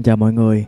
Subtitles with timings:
[0.00, 0.66] Xin chào mọi người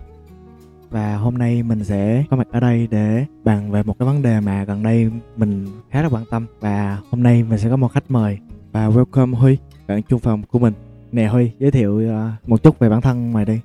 [0.91, 4.23] Và hôm nay mình sẽ có mặt ở đây để bàn về một cái vấn
[4.23, 7.77] đề mà gần đây mình khá là quan tâm Và hôm nay mình sẽ có
[7.77, 8.39] một khách mời
[8.73, 10.75] Và welcome Huy, bạn chung phòng của mình
[11.13, 13.61] Nè Huy, giới thiệu ờ, một chút về bản thân mày đi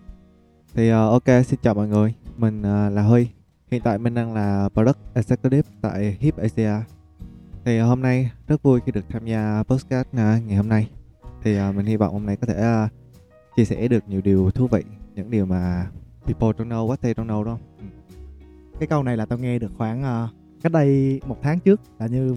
[0.73, 2.13] Thì ờ, ok, xin chào mọi người.
[2.37, 3.27] Mình ờ, là Huy.
[3.71, 6.71] Hiện tại mình đang là Product Executive tại HIP Asia.
[7.65, 10.89] Thì hôm nay rất vui khi được tham gia podcast ngày hôm nay.
[11.43, 12.87] Thì mình hy vọng hôm nay có thể
[13.55, 14.83] chia sẻ được nhiều điều thú vị,
[15.17, 15.87] những điều mà
[16.25, 17.57] people don't know what they don't know đó.
[17.79, 17.85] Ừ.
[18.79, 20.27] Cái câu này là tao nghe được khoảng ờ,
[20.63, 22.35] cách đây một tháng trước Là như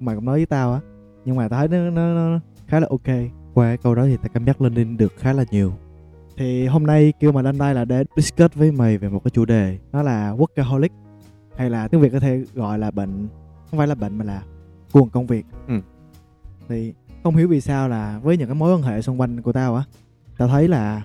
[0.00, 0.80] mày cũng nói với tao á
[1.24, 3.16] Nhưng mà tao thấy nó, nó, nó khá là ok
[3.54, 5.72] Qua cái câu đó thì tao cảm giác lên lên được khá là nhiều
[6.36, 9.30] Thì hôm nay kêu mày lên đây là để discuss với mày về một cái
[9.30, 10.88] chủ đề Đó là workaholic
[11.56, 13.28] Hay là tiếng Việt có thể gọi là bệnh
[13.70, 14.42] Không phải là bệnh mà là
[14.92, 15.74] cuồng công việc Ừ.
[16.68, 19.52] Thì không hiểu vì sao là với những cái mối quan hệ xung quanh của
[19.52, 19.84] tao á
[20.38, 21.02] Tao thấy là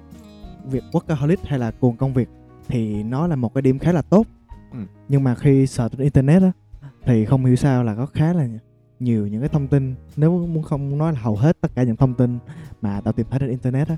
[0.70, 2.30] việc workaholic hay là cuồng công việc
[2.68, 4.28] Thì nó là một cái điểm khá là tốt
[4.72, 4.80] Ừ.
[5.10, 6.52] Nhưng mà khi search trên internet á
[7.04, 8.48] Thì không hiểu sao là có khá là
[9.00, 11.96] nhiều những cái thông tin Nếu muốn không nói là hầu hết tất cả những
[11.96, 12.38] thông tin
[12.82, 13.98] mà tao tìm thấy trên internet á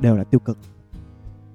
[0.00, 0.58] Đều là tiêu cực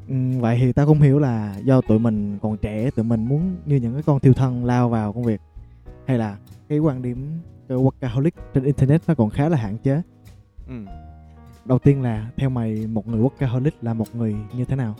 [0.07, 3.55] Ừm, Vậy thì tao không hiểu là do tụi mình còn trẻ Tụi mình muốn
[3.65, 5.41] như những cái con thiêu thân lao vào công việc
[6.07, 6.37] Hay là
[6.69, 10.01] cái quan điểm workaholic trên internet nó còn khá là hạn chế
[10.67, 10.73] Ừ.
[11.65, 14.95] Đầu tiên là theo mày một người workaholic là một người như thế nào?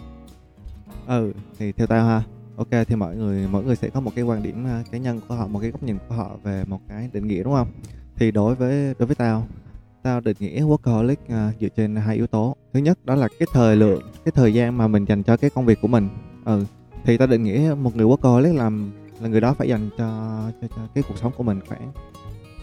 [1.07, 2.23] ừ, thì theo tao ha.
[2.57, 5.19] Ok, thì mọi người mỗi người sẽ có một cái quan điểm à, cá nhân
[5.27, 7.67] của họ, một cái góc nhìn của họ về một cái định nghĩa đúng không?
[8.15, 9.47] Thì đối với đối với tao
[10.03, 13.27] tao định nghĩa workaholic uh, à, dựa trên hai yếu tố thứ nhất đó là
[13.39, 16.09] cái thời lượng cái thời gian mà mình dành cho cái công việc của mình
[16.45, 16.65] ừ
[17.03, 20.67] thì tao định nghĩa một người workaholic làm là người đó phải dành cho cho,
[20.67, 21.91] cho cái cuộc sống của mình khoảng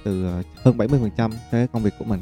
[0.05, 2.21] từ à, hơn 70% cho cái công việc của mình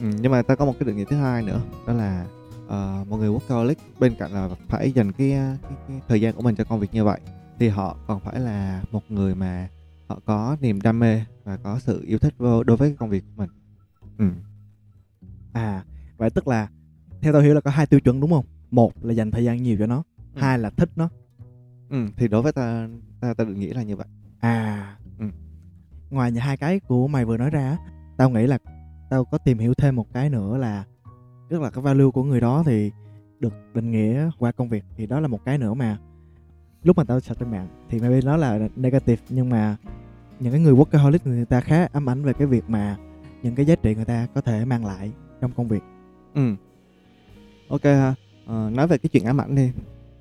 [0.00, 2.26] ừ, nhưng mà tao có một cái định nghĩa thứ hai nữa đó là
[2.68, 5.30] ờ, một người workaholic bên cạnh là phải dành cái,
[5.62, 7.20] cái, cái thời gian của mình cho công việc như vậy
[7.58, 9.68] thì họ còn phải là một người mà
[10.08, 13.24] họ có niềm đam mê và có sự yêu thích vô- đối với công việc
[13.26, 13.50] của mình
[14.18, 14.24] ừ
[15.52, 15.84] À,
[16.16, 16.68] vậy tức là
[17.22, 18.44] theo tao hiểu là có hai tiêu chuẩn đúng không?
[18.70, 20.02] Một là dành thời gian nhiều cho nó,
[20.34, 20.40] Ừ.
[20.40, 21.08] hai là thích nó.
[21.90, 22.88] Ừ, thì đối với ta
[23.20, 24.06] ta, ta định nghĩa là như vậy.
[24.40, 25.26] À, Ừ.
[26.10, 27.76] ngoài những hai cái của mày vừa nói ra,
[28.16, 28.58] tao nghĩ là
[29.08, 30.84] tao có tìm hiểu thêm một cái nữa là
[31.48, 32.92] tức là cái value của người đó thì
[33.40, 35.98] được định nghĩa qua công việc thì đó là một cái nữa mà
[36.82, 39.76] lúc mà tao search trên mạng thì maybe nó là negative nhưng mà
[40.40, 42.96] những cái người workaholic người ta khá ám ảnh về cái việc mà
[43.42, 45.82] những cái giá trị người ta có thể mang lại trong công việc
[46.34, 46.54] Ừ.
[47.68, 48.14] Ok ha.
[48.46, 49.70] Ờ, nói về cái chuyện ám ảnh đi.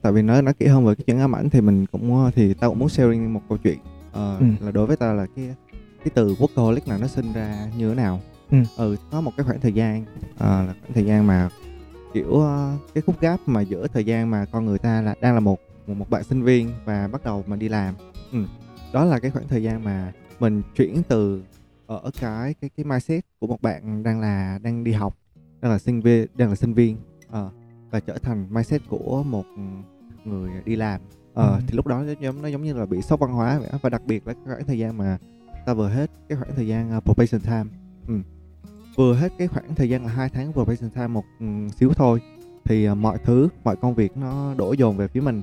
[0.01, 2.31] Tại vì nói nói kỹ hơn về cái chuyện ám ảnh thì mình cũng ờ,
[2.35, 3.77] thì tao cũng muốn sharing một câu chuyện.
[4.11, 4.45] Ờ, Ừ.
[4.65, 5.55] là đối với tao là cái
[6.03, 8.19] cái từ workaholic là nó sinh ra như thế nào.
[8.51, 8.95] Ừ.
[9.11, 10.05] có một cái khoảng thời gian
[10.37, 11.49] ờ, là khoảng thời gian mà
[12.13, 15.33] kiểu ờ, cái khúc gap mà giữa thời gian mà con người ta là đang
[15.33, 17.95] là một một, một bạn sinh viên và bắt đầu mà đi làm.
[18.31, 18.43] Ừ.
[18.93, 21.41] Đó là cái khoảng thời gian mà mình chuyển từ
[21.87, 25.17] ở cái cái cái mindset của một bạn đang là đang đi học
[25.61, 26.97] đang là sinh viên đang là sinh viên
[27.29, 27.49] ờ,
[27.91, 29.45] và trở thành mindset của một
[30.25, 31.01] người đi làm
[31.33, 31.61] ờ, Ừ.
[31.67, 33.89] thì lúc đó nó giống nó giống như là bị sốc văn hóa vậy và
[33.89, 35.17] đặc biệt là cái khoảng thời gian mà
[35.65, 37.65] ta vừa hết cái khoảng thời gian uh, probation time
[38.07, 38.13] ừ
[38.97, 42.21] vừa hết cái khoảng thời gian là hai tháng probation time một ừ, xíu thôi.
[42.63, 45.41] Thì à, mọi thứ mọi công việc nó đổ dồn về phía mình.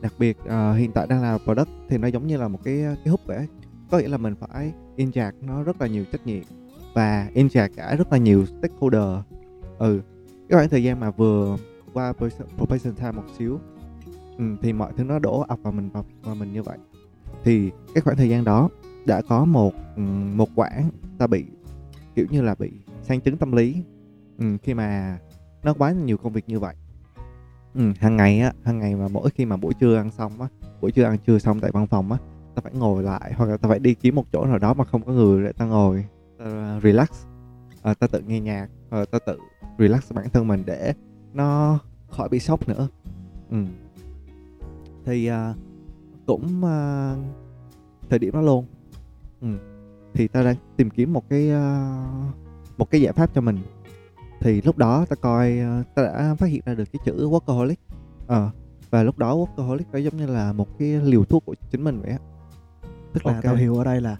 [0.00, 2.82] Đặc biệt uh, hiện tại đang là product thì nó giống như là một cái
[2.82, 3.46] à, cái hút vậy
[3.90, 6.42] có nghĩa là mình phải in chạc nó rất là nhiều trách nhiệm
[6.94, 9.24] và in chạc cả rất là nhiều stakeholder.
[9.78, 10.00] Ừ
[10.48, 11.56] cái khoảng thời gian mà vừa
[11.92, 12.12] qua
[12.58, 13.60] probation- time một xíu
[14.38, 16.78] ừ, thì mọi thứ nó đổ ập vào mình vào, vào mình như vậy.
[17.44, 18.68] Thì cái khoảng thời gian đó
[19.06, 20.02] đã có một ừ,
[20.34, 21.44] một quãng ta bị
[22.18, 22.70] kiểu như là bị
[23.02, 23.82] sang chứng tâm lý.
[24.38, 25.18] Ừ, khi mà
[25.62, 26.74] nó quá nhiều công việc như vậy.
[27.74, 30.48] Ừ, hàng ngày á hàng ngày mà mỗi khi mà buổi trưa ăn xong á
[30.80, 32.18] buổi trưa ăn trưa xong tại văn phòng á
[32.54, 34.84] ta phải ngồi lại hoặc là ta phải đi kiếm một chỗ nào đó mà
[34.84, 36.04] không có người để ta ngồi
[36.38, 37.08] ta à, relax.
[37.82, 39.38] À, ta tự nghe nhạc à, ta tự
[39.78, 40.94] relax bản thân mình để
[41.34, 41.78] nó
[42.08, 42.88] khỏi bị sốc nữa.
[43.50, 43.64] Ừ.
[45.04, 45.54] thì à,
[46.26, 47.14] cũng à,
[48.10, 48.66] thời điểm đó luôn.
[49.40, 49.77] Ừ
[50.18, 51.94] thì ta đang tìm kiếm một cái à,
[52.78, 53.58] một cái giải pháp cho mình.
[54.40, 57.74] Thì lúc đó ta coi à, ta đã phát hiện ra được cái chữ workaholic.
[58.26, 58.50] Ờ,
[58.90, 62.00] và lúc đó workaholic nó giống như là một cái liều thuốc của chính mình
[62.02, 62.18] vậy á.
[63.12, 63.42] Tức là Ok.
[63.44, 64.16] tao hiểu ở đây là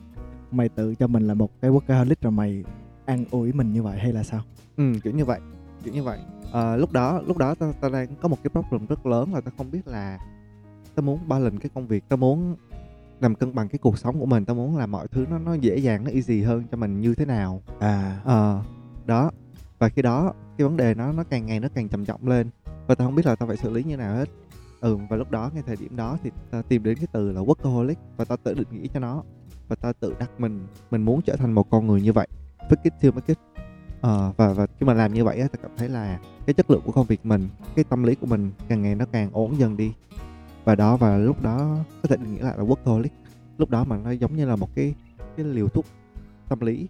[0.50, 2.64] mày tự cho mình là một cái workaholic rồi mày
[3.06, 4.40] an ủi mình như vậy hay là sao?
[4.76, 5.40] Ừ kiểu như vậy
[5.84, 6.18] kiểu như vậy.
[6.52, 9.40] Ờ, lúc đó lúc đó tao tao đang có một cái problem rất lớn là
[9.40, 10.18] tao không biết là
[10.94, 12.56] tao muốn balance cái công việc tao muốn
[13.20, 14.44] làm cân bằng cái cuộc sống của mình.
[14.44, 17.14] Tao muốn làm mọi thứ nó nó dễ dàng nó easy hơn cho mình như
[17.14, 17.62] thế nào.
[17.80, 18.20] À.
[18.24, 18.62] Ờ
[19.06, 19.30] đó.
[19.78, 22.50] Và khi đó cái vấn đề nó nó càng ngày nó càng trầm trọng lên.
[22.86, 24.28] Và tao không biết là tao phải xử lý như nào hết.
[24.80, 27.40] Ừ và lúc đó ngay thời điểm đó thì ta tìm đến cái từ là
[27.40, 27.94] workaholic.
[28.16, 29.22] Và ta tự định nghĩa cho nó.
[29.68, 32.28] Và ta tự đặt mình mình muốn trở thành một con người như vậy.
[32.58, 33.38] Với cái tiêu market
[34.00, 36.70] ờ, và và khi mà làm như vậy á ta cảm thấy là cái chất
[36.70, 39.58] lượng của công việc mình cái tâm lý của mình càng ngày nó càng ổn
[39.58, 39.92] dần đi
[40.68, 43.08] và đó và lúc đó có thể định nghĩa lại là workaholic.
[43.58, 44.94] Lúc đó mà nó giống như là một cái
[45.36, 45.84] cái liều thuốc
[46.48, 46.88] tâm lý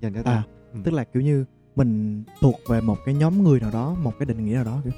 [0.00, 0.32] dành cho ta.
[0.32, 0.80] À, Ừ.
[0.84, 1.44] tức là kiểu như
[1.76, 4.80] mình thuộc về một cái nhóm người nào đó một cái định nghĩa nào đó
[4.84, 4.92] kiểu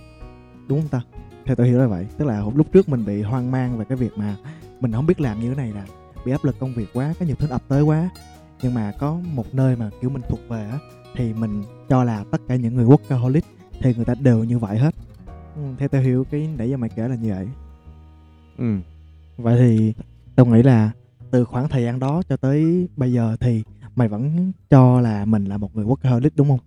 [0.69, 1.01] đúng không ta?
[1.47, 2.07] Theo tôi hiểu là vậy.
[2.19, 4.37] Tức là lúc trước mình bị hoang mang về cái việc mà
[4.81, 5.87] mình không biết làm như thế này là
[6.25, 8.11] bị áp lực công việc quá có nhiều thứ ập tới quá.
[8.63, 10.79] Nhưng mà có một nơi mà kiểu mình thuộc về á
[11.17, 13.41] thì mình cho là tất cả những người workaholic
[13.81, 14.95] thì người ta đều như vậy hết.
[15.57, 17.49] Ừ, theo tôi hiểu cái nãy giờ mày kể là như vậy
[18.59, 18.77] ừ.
[19.37, 19.95] vậy thì
[20.37, 20.91] tôi nghĩ là
[21.31, 23.63] từ khoảng thời gian đó cho tới bây giờ thì
[23.97, 26.59] mày vẫn cho là mình là một người workaholic đúng không?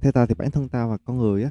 [0.00, 1.50] Theo tao thì bản thân tao và con người á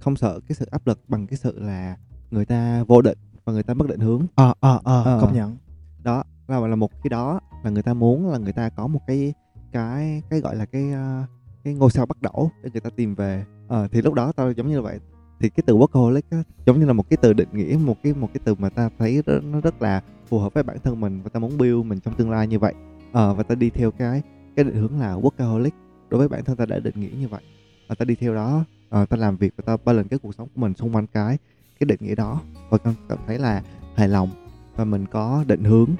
[0.00, 1.96] không sợ cái sự áp lực bằng cái sự là
[2.30, 4.26] người ta vô định và người ta mất định hướng.
[4.34, 5.18] Ờ ờ ờ Ờ.
[5.20, 5.56] công nhận.
[6.02, 9.00] Đó là là một cái đó là người ta muốn là người ta có một
[9.06, 9.34] cái
[9.72, 11.24] cái cái gọi là cái ờ,
[11.64, 13.44] cái ngôi sao bắt đổ để người ta tìm về.
[13.68, 14.98] Ờ, thì lúc đó tao giống như vậy
[15.40, 18.14] thì cái từ workaholic á, giống như là một cái từ định nghĩa một cái
[18.14, 21.00] một cái từ mà ta thấy rất, nó rất là phù hợp với bản thân
[21.00, 22.74] mình và ta muốn build mình trong tương lai như vậy.
[23.12, 24.22] Ờ, và ta đi theo cái
[24.56, 25.70] cái định hướng là workaholic.
[26.10, 27.40] Đối với bản thân ta đã định nghĩa như vậy
[27.88, 30.48] và ta đi theo đó ờ, ta làm việc và ta balance cái cuộc sống
[30.54, 31.38] của mình xung quanh cái
[31.80, 32.40] cái định nghĩa đó.
[32.70, 33.62] Và cảm cảm thấy là
[33.94, 34.30] hài lòng
[34.76, 35.90] và mình có định hướng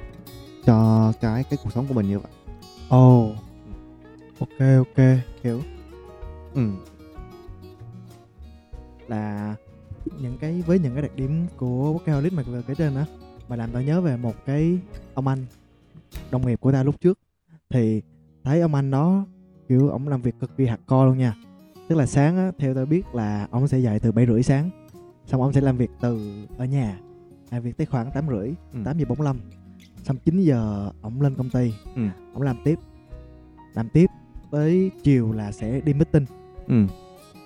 [0.65, 2.31] cho cái cái cuộc sống của mình như vậy.
[2.89, 3.31] Ồ.
[4.39, 5.05] Ok ok
[5.43, 5.61] hiểu.
[6.53, 6.61] Ừ
[9.09, 9.55] là
[10.21, 13.05] những cái với những cái đặc điểm của workaholic mà vừa kể trên á
[13.49, 14.79] mà làm tao nhớ về một cái
[15.13, 15.45] ông anh
[16.31, 17.19] đồng nghiệp của ta lúc trước.
[17.69, 18.01] Thì
[18.43, 19.25] thấy ông anh đó
[19.69, 21.35] kiểu ông làm việc cực kỳ hardcore luôn nha.
[21.87, 24.69] Tức là sáng á theo tao biết là ông sẽ dậy từ bảy rưỡi sáng
[25.25, 26.99] xong ông sẽ làm việc từ ở nhà
[27.51, 28.79] làm việc tới khoảng tám rưỡi Ừ.
[28.85, 29.37] 8 giờ 45
[30.03, 32.01] xong 9 giờ ông lên công ty Ừ.
[32.33, 32.79] ông làm tiếp.
[33.73, 34.05] Làm tiếp
[34.51, 36.25] tới chiều là sẽ đi meeting.
[36.67, 36.85] Ừ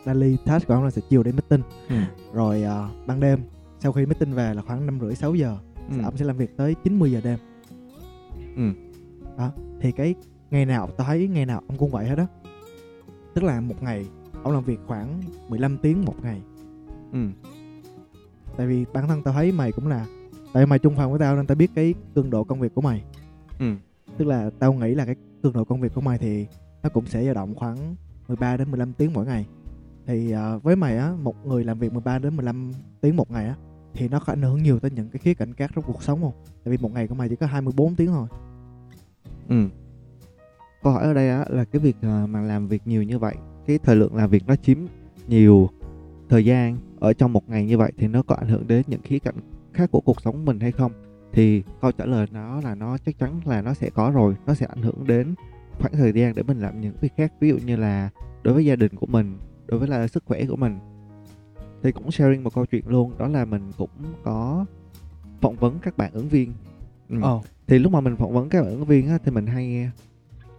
[0.05, 1.61] daily task của ông là sẽ chiều đi meeting.
[1.89, 1.95] Ừ.
[2.33, 3.39] Rồi ờ, ban đêm
[3.79, 5.57] sau khi meeting về là khoảng năm rưỡi sáu giờ
[5.89, 5.95] ừ.
[6.03, 7.39] ông sẽ làm việc tới 90 giờ đêm.
[8.55, 8.71] Ừ.
[9.37, 9.51] Đó
[9.81, 10.15] thì cái
[10.51, 12.27] ngày nào tao thấy ngày nào ông cũng vậy hết đó
[13.33, 14.05] tức là một ngày
[14.43, 16.41] ông làm việc khoảng 15 tiếng một ngày.
[17.11, 17.19] Ừ.
[18.57, 20.05] Tại vì bản thân tao thấy mày cũng là
[20.53, 22.81] tại mày chung phòng với tao nên tao biết cái cường độ công việc của
[22.81, 23.03] mày.
[23.59, 23.65] Ừ.
[24.17, 26.47] Tức là tao nghĩ là cái cường độ công việc của mày thì
[26.83, 27.95] nó cũng sẽ dao động khoảng
[28.27, 29.45] 13 đến 15 tiếng mỗi ngày
[30.05, 32.71] thì ờ, với mày á một người làm việc 13 đến 15
[33.01, 33.55] tiếng một ngày á
[33.93, 36.21] thì nó có ảnh hưởng nhiều tới những cái khía cạnh khác trong cuộc sống
[36.21, 36.33] không?
[36.63, 38.27] Tại vì một ngày của mày chỉ có 24 tiếng thôi.
[39.49, 39.67] Ừ.
[40.83, 43.35] Câu hỏi ở đây á là cái việc à, mà làm việc nhiều như vậy
[43.67, 44.77] cái thời lượng làm việc nó chiếm
[45.27, 45.69] nhiều
[46.29, 49.01] thời gian ở trong một ngày như vậy thì nó có ảnh hưởng đến những
[49.01, 49.35] khía cạnh
[49.73, 50.91] khác của cuộc sống mình hay không?
[51.33, 54.53] Thì câu trả lời nó là nó chắc chắn là nó sẽ có rồi nó
[54.53, 55.35] sẽ ảnh hưởng đến
[55.79, 57.33] khoảng thời gian để mình làm những việc khác.
[57.39, 58.09] Ví dụ như là
[58.43, 59.37] đối với gia đình của mình
[59.73, 60.79] đối với là sức khỏe của mình.
[61.83, 63.89] Thì cũng sharing một câu chuyện luôn đó là mình cũng
[64.23, 64.65] có
[65.41, 66.53] phỏng vấn các bạn ứng viên.
[67.09, 67.17] Ừ.
[67.21, 67.43] Ồ.
[67.67, 69.91] Thì lúc mà mình phỏng vấn các bạn ứng viên á, thì mình hay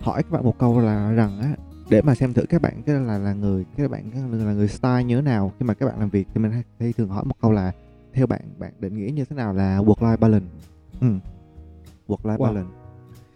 [0.00, 1.56] hỏi các bạn một câu là rằng á
[1.90, 4.10] để mà xem thử các bạn cái là là người các bạn
[4.46, 6.62] là người style như thế nào khi mà các bạn làm việc thì mình hay,
[6.80, 7.72] hay thường hỏi một câu là
[8.12, 10.46] theo bạn bạn định nghĩa như thế nào là work life balance?
[11.00, 11.06] Ừ.
[12.08, 12.44] work life Wow.
[12.44, 12.70] balance.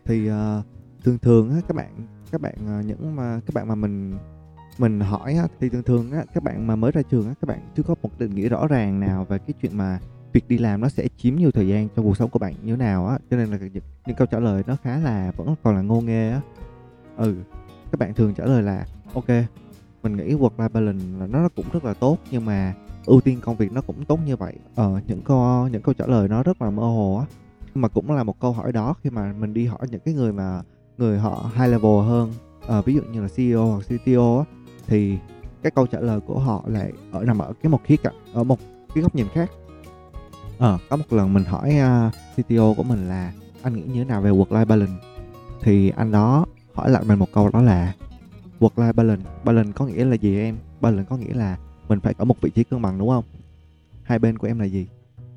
[0.05, 0.63] Thì ờ,
[1.05, 1.91] thường thường á các bạn
[2.31, 4.19] các bạn ờ, những mà các bạn mà mình
[4.79, 7.47] mình hỏi á, thì thường thường á các bạn mà mới ra trường á các
[7.47, 9.99] bạn chưa có một định nghĩa rõ ràng nào về cái chuyện mà
[10.33, 12.73] việc đi làm nó sẽ chiếm nhiều thời gian trong cuộc sống của bạn như
[12.73, 13.19] thế nào á.
[13.31, 16.01] Cho nên là những, những câu trả lời nó khá là vẫn còn là ngô
[16.01, 16.41] nghê á.
[17.17, 17.35] Ừ
[17.91, 19.29] các bạn thường trả lời là ok
[20.03, 22.75] mình nghĩ work life balance là nó cũng rất là tốt nhưng mà
[23.07, 24.55] ưu tiên công việc nó cũng tốt như vậy.
[24.75, 27.27] Ờ những câu những câu trả lời nó rất là mơ hồ á.
[27.75, 30.15] Nhưng mà cũng là một câu hỏi đó khi mà mình đi hỏi những cái
[30.15, 30.63] người mà
[30.99, 32.33] người họ high level hơn
[32.67, 34.58] ờ, ví dụ như là CEO hoặc CTO á
[34.89, 35.19] thì
[35.63, 38.45] cái câu trả lời của họ lại ở nằm ở cái một khía cạnh ở
[38.45, 38.59] một
[38.95, 39.51] cái góc nhìn khác.
[40.59, 43.95] Ờ có một lần mình hỏi à, uh, CTO của mình là anh nghĩ như
[43.95, 45.03] thế nào về work life balance?
[45.63, 47.95] Thì anh đó hỏi lại mình một câu đó là
[48.61, 50.57] work life balance balance có nghĩa là gì em?
[50.81, 53.25] Balance có nghĩa là mình phải ở một vị trí cân bằng đúng không?
[54.03, 54.87] Hai bên của em là gì?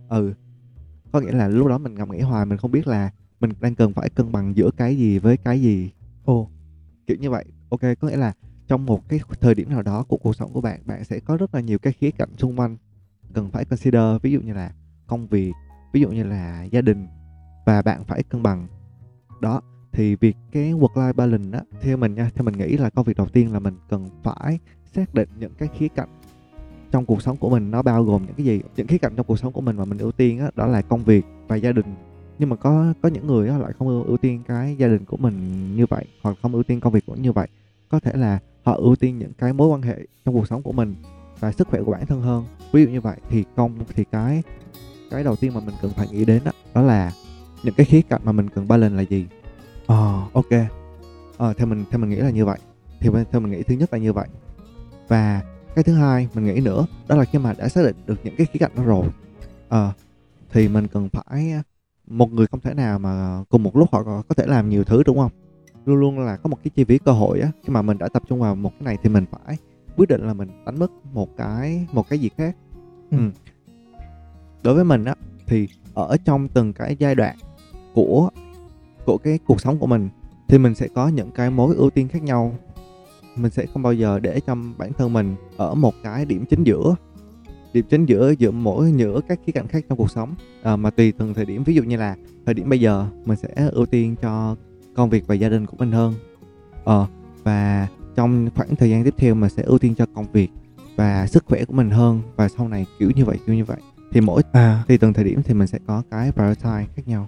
[0.10, 0.34] Ừ
[1.12, 3.76] có nghĩa là lúc đó mình ngầm nghĩ hoài mình không biết là mình đang
[3.76, 5.92] cần phải cân bằng giữa cái gì với cái gì.
[6.26, 6.50] Ồ
[7.08, 7.46] kiểu như vậy.
[7.70, 8.34] Ok có nghĩa là
[8.72, 11.38] trong một cái thời điểm nào đó của cuộc sống của bạn bạn sẽ có
[11.38, 12.78] rất là nhiều cái khía cạnh xung quanh.
[13.34, 14.72] Cần phải consider ví dụ như là
[15.08, 15.52] công việc
[15.94, 17.08] ví dụ như là gia đình
[17.66, 18.68] và bạn phải cân bằng.
[19.42, 19.62] Đó
[19.92, 23.06] thì việc cái work life balance á theo mình nha theo mình nghĩ là công
[23.06, 26.10] việc đầu tiên là mình cần phải xác định những cái khía cạnh
[26.92, 28.62] trong cuộc sống của mình nó bao gồm những cái gì?
[28.76, 30.82] Những khía cạnh trong cuộc sống của mình mà mình ưu tiên á đó là
[30.82, 31.96] công việc và gia đình.
[32.40, 35.18] Nhưng mà có có những người á lại không ưu, tiên cái gia đình của
[35.18, 35.36] mình
[35.76, 37.48] như vậy hoặc không ưu tiên công việc của như vậy.
[37.90, 40.72] Có thể là họ ưu tiên những cái mối quan hệ trong cuộc sống của
[40.72, 40.96] mình
[41.40, 42.46] và sức khỏe của bản thân hơn.
[42.72, 44.44] Ví dụ như vậy thì công thì cái
[45.12, 47.12] cái đầu tiên mà mình cần phải nghĩ đến đó, đó là
[47.64, 49.28] những cái khía cạnh mà mình cần balance là gì?
[49.88, 50.50] Ờ ok.
[51.38, 52.60] Ờ theo mình theo mình nghĩ là như vậy.
[53.00, 54.28] Thì theo mình nghĩ thứ nhất là như vậy.
[55.08, 55.42] Và
[55.76, 58.36] cái thứ hai mình nghĩ nữa đó là khi mà đã xác định được những
[58.38, 59.08] cái khía cạnh đó rồi
[59.70, 59.92] ờ
[60.54, 61.62] thì mình cần phải ờ,
[62.08, 65.04] một người không thể nào mà cùng một lúc họ có thể làm nhiều thứ
[65.06, 65.32] đúng không?
[65.86, 68.08] Luôn luôn là có một cái chi phí cơ hội á khi mà mình đã
[68.14, 69.58] tập trung vào một cái này thì mình phải
[69.98, 72.56] quyết định là mình đánh mất một cái một cái gì khác
[73.12, 73.18] ừ.
[73.18, 73.24] ừ.
[74.64, 75.16] đối với mình á
[75.48, 77.36] thì ở trong từng cái giai đoạn
[77.94, 78.30] của
[79.06, 80.10] của cái cuộc sống của mình
[80.48, 82.56] thì mình sẽ có những cái mối ưu tiên khác nhau
[83.36, 86.64] mình sẽ không bao giờ để cho bản thân mình ở một cái điểm chính
[86.64, 86.96] giữa
[87.74, 90.90] điểm chính giữa giữa mỗi giữa các khía cạnh khác trong cuộc sống à, mà
[90.90, 93.86] tùy từng thời điểm ví dụ như là thời điểm bây giờ mình sẽ ưu
[93.86, 94.56] tiên cho
[94.96, 96.14] công việc và gia đình của mình hơn.
[96.84, 97.08] Ờ
[97.44, 100.50] và trong khoảng thời gian tiếp theo mình sẽ ưu tiên cho công việc
[100.96, 102.22] và sức khỏe của mình hơn.
[102.36, 103.78] Và sau này kiểu như vậy kiểu như vậy.
[104.12, 104.84] Thì mỗi à.
[104.88, 107.28] thì từng thời điểm thì mình sẽ có cái prioritize khác nhau.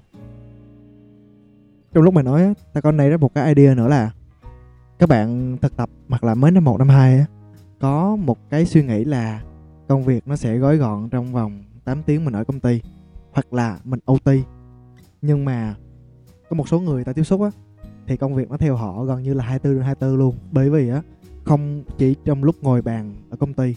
[1.93, 4.11] Trong lúc mày nói ta có này ra một cái idea nữa là
[4.99, 7.25] các bạn thực tập hoặc là mới năm một năm hai
[7.79, 9.41] có một cái suy nghĩ là
[9.87, 12.81] công việc nó sẽ gói gọn trong vòng 8 tiếng mình ở công ty
[13.31, 14.29] hoặc là mình OT
[15.21, 15.75] nhưng mà
[16.49, 17.49] có một số người ta tiếp xúc á
[18.07, 20.35] thì công việc nó theo họ gần như là 24 trên 24 luôn.
[20.51, 21.01] Bởi vì á
[21.43, 23.75] không chỉ trong lúc ngồi bàn ở công ty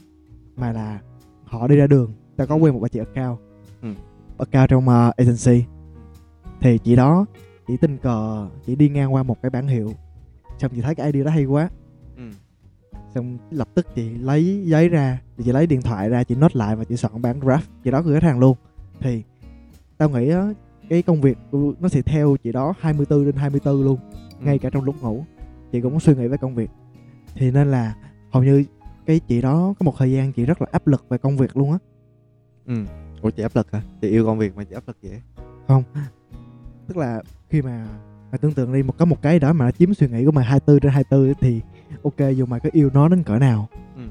[0.56, 1.00] mà là
[1.44, 3.38] họ đi ra đường ta có quen một bà chị account
[3.82, 3.88] ừ.
[4.38, 5.64] account trong uh, agency.
[6.60, 7.26] Thì chị đó
[7.66, 9.92] chỉ tình cờ chỉ đi ngang qua một cái bản hiệu.
[10.58, 11.68] Xong chị thấy cái ID đó hay quá.
[12.16, 12.22] Ừ.
[13.14, 16.76] xong lập tức chị lấy giấy ra chị lấy điện thoại ra chị nốt lại
[16.76, 17.60] và chị soạn bản draft.
[17.84, 18.56] Chị đó gửi khách hàng luôn.
[19.00, 19.22] Thì
[19.98, 20.52] tao nghĩ á
[20.88, 21.38] cái công việc
[21.80, 24.44] nó sẽ theo chị đó 24 trên 24 luôn ừ.
[24.44, 25.24] ngay cả trong lúc ngủ.
[25.72, 26.70] Chị cũng có suy nghĩ về công việc.
[27.34, 27.94] Thì nên là
[28.30, 28.64] hầu như
[29.06, 31.56] cái chị đó có một thời gian chị rất là áp lực về công việc
[31.56, 31.78] luôn á.
[32.66, 32.74] Ừ.
[33.22, 33.82] Ủa chị áp lực hả?
[34.00, 35.22] Chị yêu công việc mà chị áp lực vậy
[35.68, 35.82] không.
[36.88, 37.86] Tức là khi mà
[38.30, 40.32] mày tưởng tượng đi một có một cái đó mà nó chiếm suy nghĩ của
[40.32, 41.60] mày 24 trên 24 thì
[42.02, 44.02] ok dù mày có yêu nó đến cỡ nào ừ.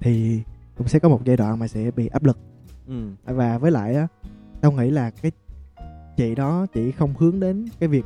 [0.00, 0.42] thì
[0.78, 2.38] cũng sẽ có một giai đoạn mày sẽ bị áp lực.
[2.86, 3.10] Ừ.
[3.24, 4.06] và với lại á
[4.60, 5.32] tao nghĩ là cái
[6.16, 8.04] chị đó chỉ không hướng đến cái việc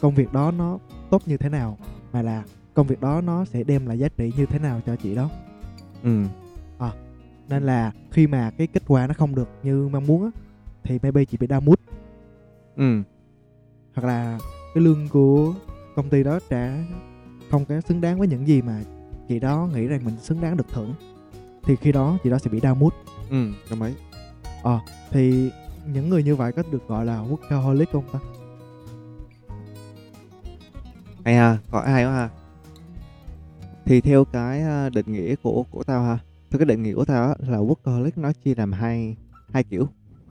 [0.00, 0.78] công việc đó nó
[1.10, 1.78] tốt như thế nào
[2.12, 2.44] mà là
[2.74, 5.30] công việc đó nó sẽ đem lại giá trị như thế nào cho chị đó.
[6.02, 6.24] Ừ.
[6.78, 6.90] À,
[7.48, 10.30] nên là khi mà cái kết quả nó không được như mong muốn á
[10.84, 11.80] thì maybe chị bị đau mút
[12.76, 13.02] ừ.
[13.94, 14.38] Hoặc là
[14.74, 15.54] cái lương của
[15.96, 16.84] công ty đó trả
[17.50, 18.80] không có xứng đáng với những gì mà
[19.28, 20.94] chị đó nghĩ rằng mình xứng đáng được thưởng
[21.62, 22.94] thì khi đó chị đó sẽ bị đau mút
[23.30, 23.94] ừ đồng ý.
[24.62, 24.80] Ờ à,
[25.10, 25.50] thì
[25.92, 28.18] những người như vậy có được gọi là workaholic không ta?
[31.24, 32.28] Hay ha có ai quá ha.
[33.84, 36.18] Thì theo cái ờ, định nghĩa của của tao ha
[36.50, 39.16] theo cái định nghĩa của tao là workaholic nó chia làm hai
[39.52, 39.88] hai kiểu.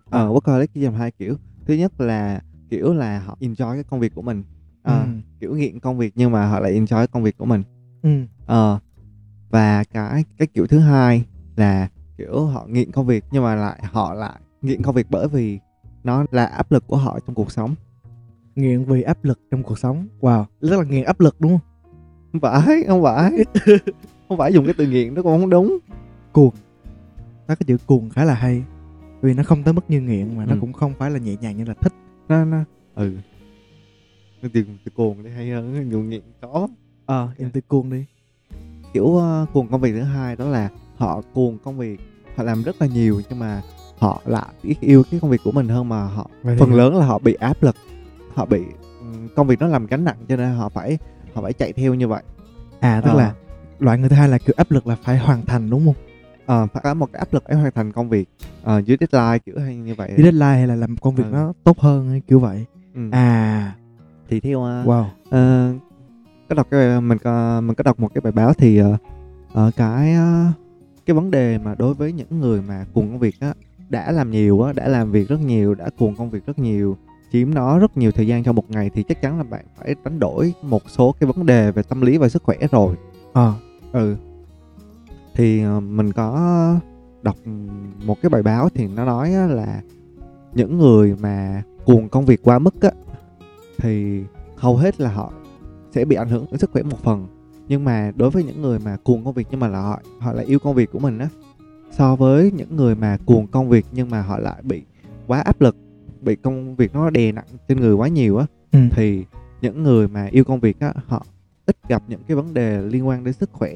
[0.10, 1.36] Ờ uh, workaholic chia làm hai kiểu.
[1.66, 4.40] Thứ nhất là kiểu là họ enjoy cái công việc của mình.
[4.40, 5.06] Uh, ừ.
[5.40, 7.64] kiểu nghiện công việc nhưng mà họ lại enjoy công việc của mình.
[8.02, 8.24] Ừ.
[8.44, 8.82] uh,
[9.50, 13.80] và cái cái kiểu thứ hai là kiểu họ nghiện công việc nhưng mà lại
[13.84, 15.60] họ lại nghiện công việc bởi vì
[16.04, 17.76] nó là áp lực của họ trong cuộc sống.
[18.56, 20.08] Nghiện vì áp lực trong cuộc sống.
[20.22, 21.92] Wow rất là nghiện áp lực đúng không?
[22.32, 23.32] Không phải không phải.
[24.30, 25.78] Không phải dùng cái từ nghiện nó cũng không đúng.
[26.32, 26.54] Cuồng.
[27.48, 28.64] Nó cái chữ cuồng khá là hay.
[29.22, 30.50] Vì nó không tới mức như nghiện mà ừ.
[30.50, 31.94] nó cũng không phải là nhẹ nhàng như là thích.
[32.30, 32.58] Nó nó
[32.96, 33.12] ừ.
[34.42, 36.68] Nó từ từ cuồng đi hay hơn dùng nghiện có
[37.06, 38.06] ờ à, em từ cuồng đi.
[38.94, 42.00] Kiểu uh, cuồng công việc thứ hai đó là họ cuồng công việc.
[42.36, 43.62] Họ làm rất là nhiều nhưng mà
[43.98, 44.48] họ lại
[44.80, 47.34] yêu cái công việc của mình hơn mà họ Vậy phần lớn là họ bị
[47.34, 47.75] áp lực
[48.34, 48.62] họ bị
[49.36, 50.98] công việc nó làm gánh nặng cho nên họ phải
[51.34, 52.24] họ phải chạy theo như vậy
[52.80, 53.14] à tức à.
[53.14, 53.34] là
[53.80, 55.96] loại người thứ hai là kiểu áp lực là phải hoàn thành đúng không
[56.46, 58.30] ờ à, phải có một cái áp lực để hoàn thành công việc
[58.64, 61.30] à, dưới deadline kiểu hay như vậy dưới deadline hay là làm công việc à.
[61.32, 63.02] nó tốt hơn hay kiểu vậy ừ.
[63.12, 63.75] à
[64.30, 65.82] thì theo uh, wow uh,
[66.50, 69.00] có đọc cái mình có mình có đọc một cái bài báo thì uh,
[69.68, 70.54] uh, cái uh,
[71.06, 73.54] cái vấn đề mà đối với những người mà cùng công việc á
[73.89, 76.98] đã làm nhiều á đã làm việc rất nhiều đã cuồng công việc rất nhiều
[77.32, 79.96] chiếm nó rất nhiều thời gian trong một ngày thì chắc chắn là bạn phải
[80.04, 82.96] đánh đổi một số cái vấn đề về tâm lý và sức khỏe rồi.
[83.34, 83.54] À.
[83.92, 84.15] ừ.
[85.34, 86.75] Thì ờ, mình có
[87.22, 87.36] đọc
[88.06, 89.82] một cái bài báo thì nó nói là
[90.54, 92.92] những người mà cuồng công việc quá mức á
[93.77, 94.24] thì
[94.56, 95.34] hầu hết là họ
[95.92, 97.27] sẽ bị ảnh hưởng đến sức khỏe một phần.
[97.68, 100.34] Nhưng mà đối với những người mà cuồng công việc nhưng mà là họ họ
[100.34, 101.27] lại yêu công việc của mình á
[101.98, 104.84] so với những người mà cuồng công việc nhưng mà họ lại bị
[105.28, 105.75] quá áp lực
[106.22, 108.80] bị công việc nó đè nặng trên người quá nhiều á ừ.
[108.92, 109.25] thì
[109.62, 111.25] những người mà yêu công việc á họ
[111.66, 113.74] ít gặp những cái vấn đề liên quan đến sức khỏe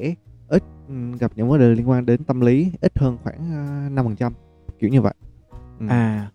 [0.48, 3.88] ít ừ, gặp những vấn đề liên quan đến tâm lý ít hơn khoảng à,
[3.92, 4.32] năm phần trăm
[4.78, 5.14] kiểu như vậy
[5.80, 5.86] Ừ.
[5.88, 6.30] à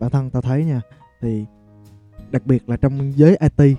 [0.00, 0.80] bản thân tao thấy nha
[1.20, 1.44] thì
[2.30, 3.76] đặc biệt là trong giới IT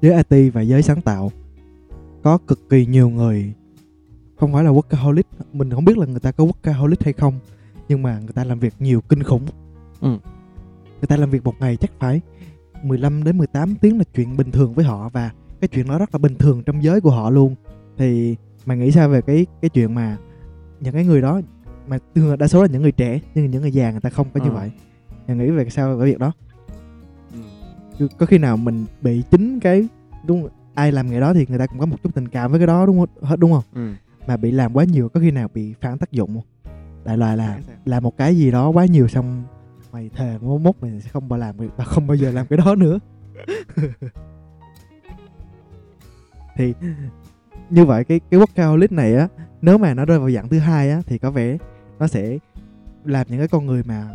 [0.00, 1.30] giới IT và giới sáng tạo
[2.22, 3.52] có cực kỳ nhiều người
[4.38, 7.34] không phải là workaholic mình không biết là người ta có workaholic hay không
[7.88, 9.46] nhưng mà người ta làm việc nhiều kinh khủng
[10.00, 10.08] Ừ.
[11.00, 12.20] người ta làm việc một ngày chắc phải
[12.82, 15.30] 15 đến 18 tiếng là chuyện bình thường với họ và
[15.60, 17.54] cái chuyện đó rất là bình thường trong giới của họ luôn
[17.96, 20.16] thì mày nghĩ sao về cái cái chuyện mà
[20.80, 21.40] những cái người đó
[21.88, 24.26] mà thường đa số là những người trẻ nhưng những người già người ta không
[24.34, 24.54] có như Ờ.
[24.54, 24.70] vậy
[25.28, 26.32] mày nghĩ về sao về việc đó
[27.98, 28.08] Ừ.
[28.18, 29.88] Có khi nào mình bị chính cái
[30.26, 32.60] đúng ai làm nghề đó thì người ta cũng có một chút tình cảm với
[32.60, 33.90] cái đó đúng không hết đúng không Ừ.
[34.28, 36.72] mà bị làm quá nhiều có khi nào bị phản tác dụng không?
[37.04, 39.44] Đại loại là làm một cái gì đó quá nhiều xong
[39.92, 42.56] mày thề mốt mốt mày sẽ không bao làm và không bao giờ làm cái
[42.56, 42.98] đó nữa.
[46.56, 46.74] Thì
[47.70, 49.28] như vậy cái cái workaholic này á
[49.62, 51.58] nếu mà nó rơi vào dạng thứ hai á thì có vẻ
[51.98, 52.38] nó sẽ
[53.04, 54.08] làm những cái con người mà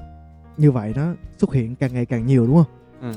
[0.57, 2.65] như vậy nó xuất hiện càng ngày càng nhiều đúng không?
[3.01, 3.11] Ừ.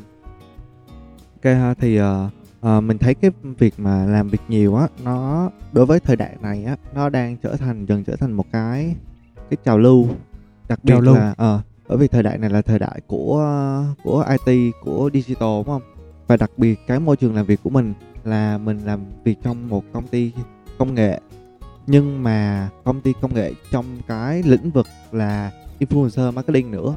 [1.34, 2.30] Ok ha thì ờ,
[2.66, 6.36] ờ, mình thấy cái việc mà làm việc nhiều á nó đối với thời đại
[6.40, 8.94] này á nó đang trở thành dần trở thành một cái
[9.50, 10.06] cái trào lưu.
[10.68, 11.14] Đặc biệt Trào lưu.
[11.14, 13.46] là ờ bởi vì thời đại này là thời đại của
[14.04, 15.82] của IT của digital đúng không?
[16.26, 17.94] Và đặc biệt cái môi trường làm việc của mình
[18.24, 20.32] là mình làm việc trong một công ty
[20.78, 21.20] công nghệ.
[21.86, 26.94] Nhưng mà công ty công nghệ trong cái lĩnh vực là influencer marketing nữa.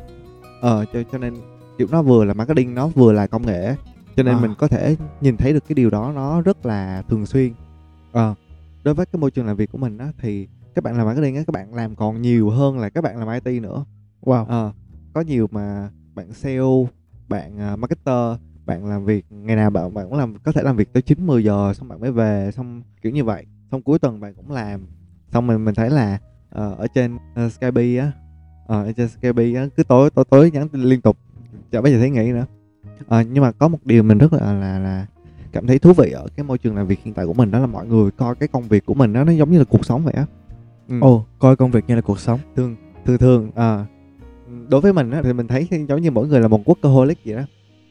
[0.62, 1.34] Ờ cho cho nên
[1.78, 3.76] kiểu nó vừa là marketing nó vừa là công nghệ
[4.16, 4.42] cho nên À.
[4.42, 7.54] mình có thể nhìn thấy được cái điều đó nó rất là thường xuyên.
[8.12, 8.36] Ờ
[8.84, 11.36] đối với cái môi trường làm việc của mình á thì các bạn làm marketing
[11.36, 13.86] á các bạn làm còn nhiều hơn là các bạn làm IT nữa.
[14.22, 14.46] Wow.
[14.46, 14.72] Ờ
[15.14, 16.60] có nhiều mà bạn sale
[17.28, 20.76] bạn à, marketer bạn làm việc ngày nào bạn bạn cũng làm có thể làm
[20.76, 23.46] việc tới 9 10 giờ xong bạn mới về xong kiểu như vậy.
[23.72, 24.82] Xong cuối tuần bạn cũng làm.
[25.32, 26.20] Xong mình mình thấy là
[26.50, 28.12] ờ, ở trên uh, Skype á
[28.68, 31.18] ờ, ở trên Skype á cứ tối tối tối nhắn liên tục.
[31.72, 32.46] Chả bao giờ thấy nghỉ nữa
[33.08, 35.06] Ờ, nhưng mà có một điều mình rất là là là
[35.52, 37.60] cảm thấy thú vị ở cái môi trường làm việc hiện tại của mình đó
[37.60, 39.86] là mọi người coi cái công việc của mình đó nó giống như là cuộc
[39.86, 40.26] sống vậy á.
[40.90, 40.96] Ừ.
[41.02, 42.40] Ồ coi công việc như là cuộc sống.
[42.56, 42.76] Thường
[43.18, 43.86] thường à,
[44.70, 47.36] đối với mình á, thì mình thấy giống như mỗi người là một workaholic vậy
[47.36, 47.42] đó.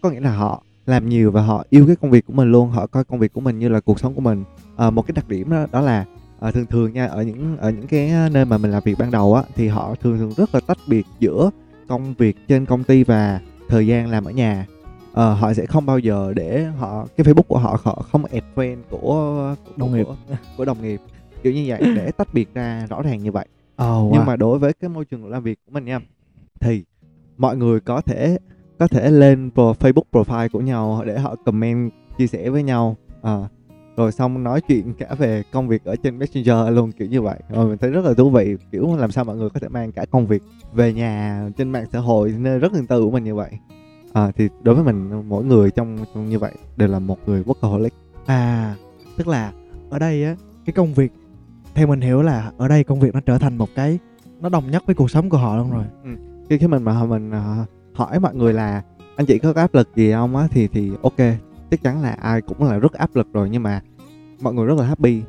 [0.02, 2.70] Có nghĩa là họ làm nhiều và họ yêu cái công việc của mình luôn
[2.70, 4.44] họ coi công việc của mình như là cuộc sống của mình.
[4.76, 6.04] À, một cái đặc điểm đó, đó là
[6.40, 9.10] à, thường thường nha ở những ở những cái nơi mà mình làm việc ban
[9.10, 11.50] đầu á thì họ thường thường rất là tách biệt giữa
[11.88, 14.66] công việc trên công ty và thời gian làm ở nhà
[15.18, 18.46] Ờ, họ sẽ không bao giờ để họ cái Facebook của họ họ không add
[18.54, 20.04] friend của, của Đồng nghiệp.
[20.04, 20.16] của,
[20.56, 21.00] của đồng nghiệp.
[21.42, 23.46] Kiểu như vậy để tách biệt ra rõ ràng như vậy.
[23.76, 26.00] Ồ nhưng mà đối với cái môi trường làm việc của mình nha
[26.60, 26.84] thì
[27.36, 28.38] mọi người có thể
[28.78, 32.96] có thể lên pro Facebook profile của nhau để họ comment chia sẻ với nhau.
[33.22, 33.48] Ờ,
[33.96, 37.38] rồi xong nói chuyện cả về công việc ở trên Messenger luôn kiểu như vậy.
[37.48, 39.92] Rồi mình thấy rất là thú vị kiểu làm sao mọi người có thể mang
[39.92, 43.24] cả công việc về nhà trên mạng xã hội nơi rất riêng tư của mình
[43.24, 43.50] như vậy
[44.12, 47.42] Ờ, thì đối với mình mỗi người trong, trong như vậy đều là một người
[47.42, 47.90] workaholic.
[48.26, 48.74] À
[49.18, 49.52] tức là
[49.90, 51.12] ở đây á cái công việc
[51.74, 53.98] theo mình hiểu là ở đây công việc nó trở thành một cái
[54.40, 55.84] nó đồng nhất với cuộc sống của họ luôn rồi.
[56.48, 58.82] Khi khi mình mà mình ờ, hỏi mọi người là
[59.16, 60.48] anh chị có áp lực gì không á?
[60.50, 61.16] thì thì ok
[61.70, 63.80] chắc chắn là ai cũng là rất áp lực rồi nhưng mà
[64.40, 65.22] mọi người rất là happy.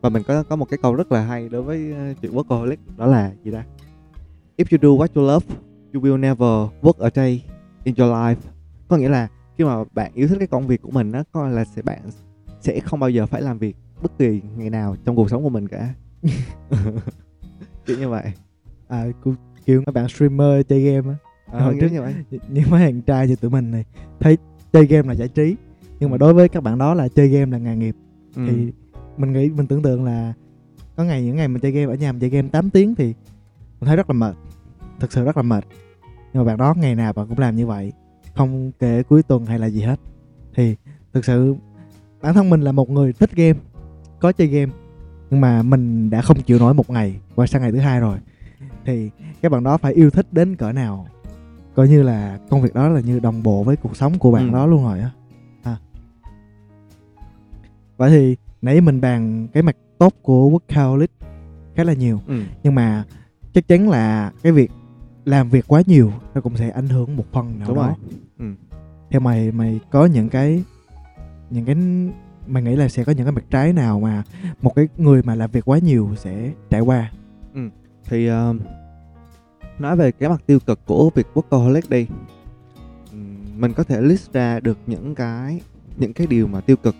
[0.00, 2.76] Và mình có có một cái câu rất là hay đối với ờ, chuyện workaholic
[2.96, 3.64] đó là gì ta?
[4.56, 5.46] If you do what you love
[5.94, 7.44] you will never work a day
[7.84, 8.34] in your life.
[8.88, 11.48] Có nghĩa là khi mà bạn yêu thích cái công việc của mình á có
[11.48, 11.98] là sẽ bạn
[12.60, 15.48] sẽ không bao giờ phải làm việc bất kỳ ngày nào trong cuộc sống của
[15.50, 15.94] mình cả.
[17.86, 18.32] Kiểu như vậy.
[18.88, 19.06] À
[19.66, 21.16] kiểu các bạn streamer chơi game á.
[21.52, 22.14] Ờ, Hồi trước- như vậy.
[22.48, 23.84] những mấy thằng trai như tụi mình này
[24.20, 24.38] thấy
[24.72, 25.56] chơi game là giải trí.
[26.00, 27.96] Nhưng mà đối với các bạn đó là chơi game là nghề nghiệp.
[28.36, 28.46] Ừ.
[28.48, 28.72] thì
[29.16, 30.32] mình nghĩ mình tưởng tượng là
[30.96, 33.04] có ngày những ngày mình chơi game ở nhà mình chơi game 8 tiếng thì
[33.80, 34.34] mình thấy rất là mệt.
[35.00, 35.64] Thực sự rất là mệt
[36.32, 37.92] nhưng mà bạn đó ngày nào bạn cũng làm như vậy.
[38.34, 40.00] Không kể cuối tuần hay là gì hết.
[40.54, 40.76] Thì
[41.12, 41.56] thực sự
[42.22, 43.58] bản thân mình là một người thích game
[44.20, 44.72] có chơi game.
[45.30, 48.18] Nhưng mà mình đã không chịu nổi một ngày qua sang ngày thứ hai rồi.
[48.84, 49.10] Thì
[49.42, 51.06] các bạn đó phải yêu thích đến cỡ nào.
[51.74, 54.48] Coi như là công việc đó là như đồng bộ với cuộc sống của bạn
[54.48, 54.52] Ừ.
[54.54, 55.10] đó luôn rồi á.
[55.62, 55.76] À.
[57.96, 61.06] vậy thì nãy mình bàn cái mặt tốt của workaholic
[61.74, 62.20] khá là nhiều.
[62.26, 62.42] Ừ.
[62.62, 63.04] nhưng mà
[63.54, 64.70] chắc chắn là cái việc
[65.28, 67.86] làm việc quá nhiều nó cũng sẽ ảnh hưởng một phần nào Đúng đó.
[67.86, 67.94] rồi.
[68.38, 68.44] Ừ.
[69.10, 70.64] theo mày mày có những cái
[71.50, 71.76] những cái
[72.46, 74.22] mày nghĩ là sẽ có những cái mặt trái nào mà
[74.62, 77.10] một cái người mà làm việc quá nhiều sẽ trải qua?
[78.04, 78.54] Thì ờ,
[79.78, 82.06] nói về cái mặt tiêu cực của việc workaholic đi.
[83.12, 85.60] Ừm, mình có thể list ra được những cái
[85.96, 86.94] những cái điều mà tiêu cực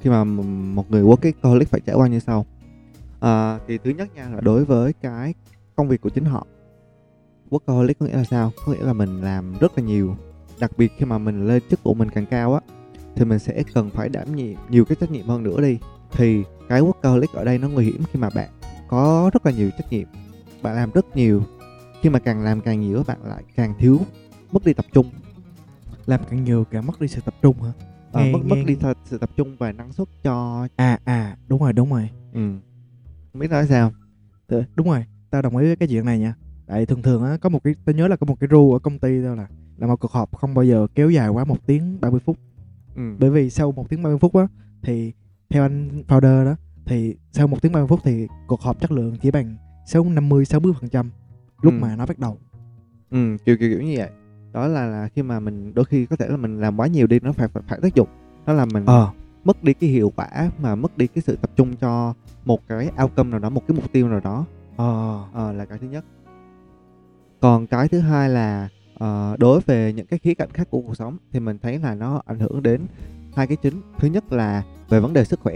[0.00, 2.46] khi mà một người workaholic phải trải qua như sau.
[3.20, 5.34] À, thì thứ nhất nha là đối với cái
[5.76, 6.46] công việc của chính họ
[7.50, 8.52] workaholic có nghĩa là sao?
[8.66, 10.16] Có nghĩa là mình làm rất là nhiều.
[10.60, 12.60] Đặc biệt khi mà mình lên chức vụ mình càng cao á
[13.16, 15.78] thì mình sẽ cần phải đảm nhiệm nhiều cái trách nhiệm hơn nữa đi.
[16.12, 18.48] Thì cái workaholic ở đây nó nguy hiểm khi mà bạn
[18.88, 20.08] có rất là nhiều trách nhiệm
[20.62, 21.42] bạn làm rất nhiều.
[22.02, 23.98] Khi mà càng làm càng nhiều bạn lại càng thiếu
[24.52, 25.10] mất đi tập trung.
[26.06, 27.72] Làm càng nhiều càng mất đi sự tập trung hả?
[28.12, 30.98] À, Nghe- mất mất nghe- đi th- sự tập trung và năng suất cho à
[31.04, 32.08] à đúng rồi đúng rồi.
[32.32, 32.40] Ừ.
[33.32, 33.92] không biết nói sao.
[34.46, 36.34] Tự- đúng rồi tao đồng ý với cái chuyện này nha
[36.70, 38.78] tại thường thường á có một cái tao nhớ là có một cái rule ở
[38.78, 39.46] công ty tao là
[39.78, 42.36] là một cuộc họp không bao giờ kéo dài quá một tiếng 30 phút.
[42.96, 43.02] Ừ.
[43.18, 44.46] bởi vì sau một tiếng 30 phút á
[44.82, 45.12] thì
[45.50, 46.56] theo anh founder đó
[46.86, 49.56] thì sau một tiếng 30 phút thì cuộc họp chất lượng chỉ bằng
[49.86, 51.10] 6 50 60 phần trăm
[51.62, 51.78] lúc Ừ.
[51.80, 52.38] mà nó bắt đầu.
[53.10, 54.10] Ừ kiểu kiểu kiểu như vậy.
[54.52, 57.06] Đó là là khi mà mình đôi khi có thể là mình làm quá nhiều
[57.06, 58.08] đi nó phải phải, phải tác dụng.
[58.46, 59.10] Đó là mình ờ.
[59.44, 62.90] mất đi cái hiệu quả mà mất đi cái sự tập trung cho một cái
[63.02, 64.46] outcome nào đó một cái mục tiêu nào đó.
[64.76, 65.24] Ờ.
[65.32, 66.04] Ờ, là cái thứ nhất
[67.40, 70.94] còn cái thứ hai là ờ, đối về những cái khía cạnh khác của cuộc
[70.96, 72.80] sống thì mình thấy là nó ảnh hưởng đến
[73.36, 73.80] hai cái chính.
[73.98, 75.54] Thứ nhất là về vấn đề sức khỏe.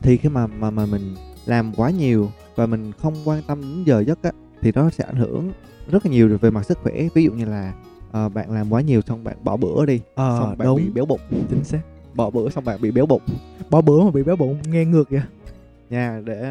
[0.00, 1.14] Thì khi mà mà mà mình
[1.46, 5.04] làm quá nhiều và mình không quan tâm đến giờ giấc á thì nó sẽ
[5.04, 5.52] ảnh hưởng
[5.90, 6.94] rất là nhiều về mặt sức khỏe.
[7.14, 7.72] Ví dụ như là
[8.12, 10.76] ờ, bạn làm quá nhiều xong bạn bỏ bữa đi ờ xong bạn đúng.
[10.76, 11.20] bị béo bụng.
[11.50, 11.80] Chính xác.
[12.14, 13.22] Bỏ bữa xong bạn bị béo bụng.
[13.70, 15.20] Bỏ bữa mà bị béo bụng nghe ngược vậy.
[15.90, 16.42] Nha để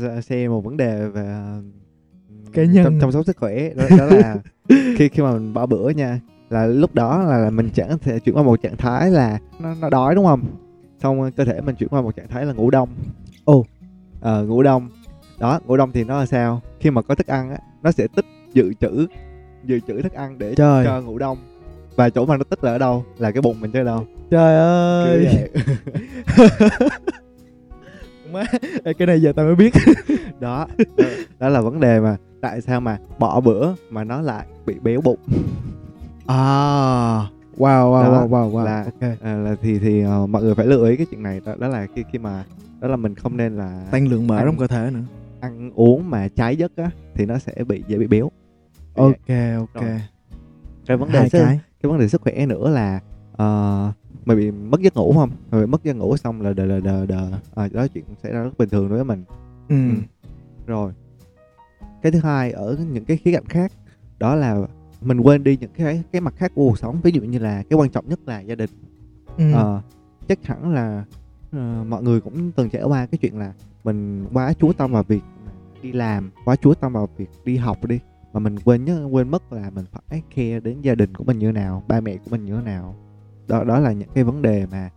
[0.00, 1.62] ra- xem một vấn đề về ờ,
[2.56, 2.84] Cá nhân.
[2.84, 4.36] chăm, chăm sóc sức khỏe đó, đó là
[4.68, 8.18] khi khi mà mình bỏ bữa nha là lúc đó là, là mình chẳng thể
[8.18, 10.42] chuyển qua một trạng thái là nó, nó đói đúng không?
[11.02, 12.88] Xong ờ, cơ thể mình chuyển qua một trạng thái là ngủ đông.
[13.44, 13.64] Ồ.
[14.20, 14.88] ờ, ngủ đông.
[15.38, 16.60] Đó ngủ đông thì nó là sao?
[16.80, 19.06] Khi mà có thức ăn á nó sẽ tích dự trữ
[19.64, 20.84] dự trữ thức ăn để Trời.
[20.84, 21.38] cho ngủ đông.
[21.96, 23.04] Và chỗ mà nó tích là ở đâu?
[23.18, 24.06] Là cái bụng mình chứ đâu?
[24.30, 25.48] Trời ơi.
[28.32, 28.44] má
[28.98, 29.74] cái này giờ tao mới biết.
[30.40, 30.66] Đó
[31.38, 32.16] đó là vấn đề mà
[32.46, 35.18] tại sao mà bỏ bữa mà nó lại bị béo bụng?
[36.26, 36.36] À.
[37.58, 38.64] Wow wow Đó wow wow wow.
[38.64, 39.10] là- ok.
[39.22, 41.40] à, là thì thì ờ, mọi người phải lưu ý cái chuyện này.
[41.46, 42.44] Đó, đó là khi khi mà
[42.80, 44.46] đó là mình không nên là tăng lượng mỡ Ăn.
[44.46, 45.00] trong cơ thể nữa.
[45.40, 48.30] ăn uống mà trái giấc á thì nó sẽ bị dễ bị béo.
[48.94, 49.10] Ok
[49.58, 49.82] ok.
[49.82, 50.00] Rồi.
[50.86, 51.60] cái vấn đề hai sức, cái.
[51.82, 53.00] cái vấn đề sức khỏe nữa là
[53.36, 53.92] ờ,
[54.24, 55.30] mày bị mất giấc ngủ không?
[55.50, 57.28] Mày bị mất giấc ngủ xong là đờ đờ đờ đờ.
[57.54, 59.24] À, đó chuyện xảy ra rất bình thường đối với mình.
[59.68, 59.76] Ừ.
[59.90, 59.94] Ừ.
[60.66, 60.92] rồi
[62.06, 63.72] cái thứ hai ở những cái khía cạnh khác
[64.18, 64.66] đó là
[65.00, 67.00] mình quên đi những cái cái mặt khác của cuộc sống.
[67.02, 68.70] Ví dụ như là cái quan trọng nhất là gia đình.
[69.36, 69.52] Ừ.
[69.52, 69.82] Ờ,
[70.28, 71.04] chắc hẳn là
[71.52, 73.52] ờ, mọi người cũng từng trải qua cái chuyện là
[73.84, 75.22] mình quá chú tâm vào việc
[75.82, 77.98] đi làm quá chú tâm vào việc đi học đi
[78.32, 81.38] mà mình quên nhớ quên mất là mình phải care đến gia đình của mình
[81.38, 82.94] như thế nào ba mẹ của mình như thế nào.
[83.48, 84.90] Đó đó là những cái vấn đề mà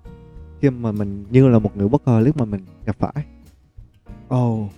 [0.61, 3.25] khi mà mình như là một người workaholic mà mình gặp phải.
[4.27, 4.69] Ồ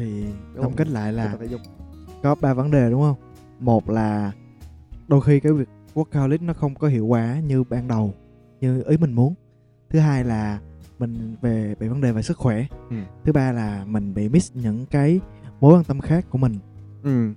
[0.00, 1.36] thì Đúng tổng kết lại là
[2.22, 3.16] có ba vấn đề đúng không?
[3.58, 4.32] Một là
[5.08, 8.14] đôi khi cái việc workaholic nó không có hiệu quả như ban đầu
[8.60, 9.34] như ý mình muốn.
[9.90, 10.60] Thứ hai là
[10.98, 12.66] mình về bị vấn đề về sức khỏe.
[12.90, 12.96] Ừ.
[13.24, 15.20] thứ ba là mình bị miss những cái
[15.60, 16.58] mối quan tâm khác của mình.
[17.02, 17.32] Ừ.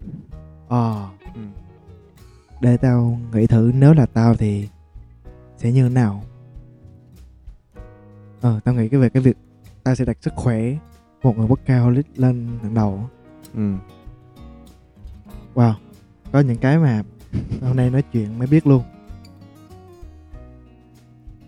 [0.68, 1.10] ờ.
[1.36, 1.42] Ừ.
[2.62, 4.70] để tao nghĩ thử nếu là tao thì
[5.58, 6.24] sẽ như thế nào?
[8.42, 9.38] Ờ tao nghĩ cái về cái việc
[9.84, 10.76] tao sẽ đặt sức khỏe
[11.24, 13.10] một người workaholic lên hàng đầu
[13.56, 13.74] Ừ.
[15.56, 15.74] Wow,
[16.32, 17.04] có những cái mà
[17.62, 18.84] hôm nay nói chuyện mới biết luôn.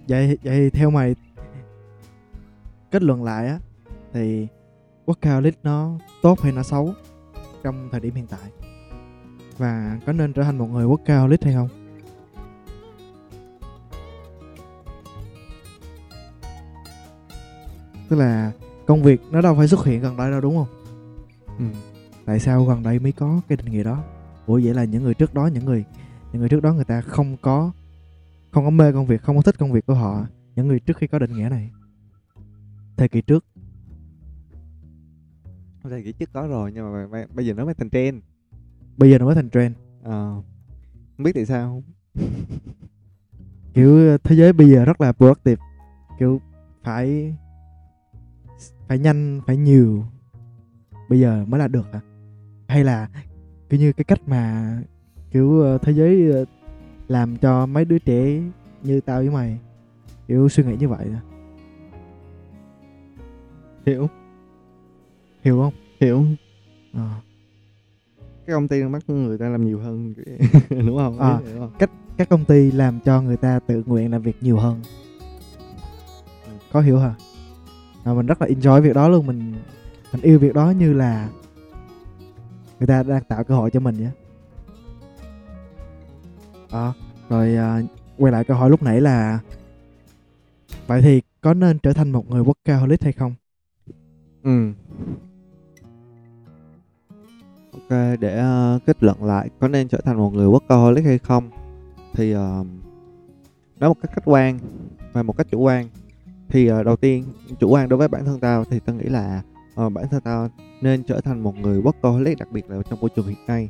[0.08, 1.16] Vậy vậy theo mày
[2.92, 3.60] kết luận lại á
[4.14, 4.48] thì
[5.06, 6.94] workaholic nó tốt hay nó xấu
[7.64, 8.52] trong thời điểm hiện tại?
[9.58, 11.70] Và có nên trở thành một người workaholic hay không?
[18.10, 18.52] Tức là
[18.88, 20.68] công việc nó đâu phải xuất hiện gần đây đâu đúng không?
[21.60, 21.66] Ừ.
[22.26, 24.04] tại sao gần đây mới có cái định nghĩa đó?
[24.46, 25.84] Ủa vậy là những người trước đó những người
[26.32, 27.72] những người trước đó người ta không có
[28.52, 30.26] không có mê công việc không có thích công việc của họ.
[30.56, 31.72] Những người trước khi có định nghĩa này.
[32.98, 33.46] Thời kỳ trước.
[35.84, 38.18] Không thể trước có rồi nhưng mà bây- bây giờ nó mới thành trend.
[38.98, 39.76] Bây giờ nó mới thành trend.
[40.04, 40.42] Ờ.
[41.18, 41.84] không biết tại sao.
[43.74, 45.62] Kiểu thế giới bây giờ rất là proactive.
[46.20, 46.42] Kiểu
[46.84, 47.34] phải
[48.88, 50.06] phải nhanh phải nhiều.
[51.10, 52.02] Bây giờ mới là được à
[52.68, 53.08] hay là
[53.70, 54.78] kiểu như cái cách mà
[55.32, 56.46] kiểu ờ, thế giới ờ,
[57.08, 58.42] làm cho mấy đứa trẻ
[58.84, 59.60] như tao với mày
[60.28, 61.22] kiểu suy nghĩ như vậy à.
[63.86, 64.08] hiểu.
[65.42, 65.74] Hiểu không?
[66.00, 66.26] Hiểu.
[66.94, 67.10] Ờ.
[68.18, 70.14] cái công ty đang bắt người ta làm nhiều hơn
[70.70, 71.20] đúng không?
[71.20, 71.38] À.
[71.38, 71.72] Hiểu không?
[72.18, 74.82] Các công ty làm cho người ta tự nguyện làm việc nhiều hơn.
[76.72, 77.16] Có hiểu hả
[78.06, 79.28] và mình rất là enjoy việc đó luôn.
[79.28, 79.54] Mình
[80.12, 81.30] mình yêu việc đó như là
[82.80, 84.12] người ta đang tạo cơ hội cho mình vậy
[86.72, 86.94] à,
[87.30, 87.82] rồi à,
[88.18, 89.40] quay lại câu hỏi lúc nãy là
[90.88, 93.36] vậy thì có nên trở thành một người workaholic hay không?
[94.44, 94.72] Ừ.
[97.74, 101.50] Ok để uh, kết luận lại có nên trở thành một người workaholic hay không
[102.14, 102.40] thì uh,
[103.80, 104.60] nói một cách khách quan
[105.14, 105.88] và một cách chủ quan
[106.50, 107.24] thì ờ, đầu tiên
[107.60, 109.42] chủ quan đối với bản thân tao thì tao nghĩ là
[109.76, 110.50] ờ, bản thân tao
[110.82, 113.70] nên trở thành một người workaholic đặc biệt là trong môi trường hiện nay.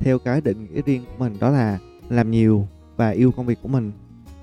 [0.00, 1.78] Theo cái định nghĩa riêng của mình đó là
[2.08, 3.92] làm nhiều và yêu công việc của mình.